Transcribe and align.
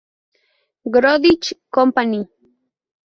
Goodrich 0.93 1.53
Company. 1.69 2.25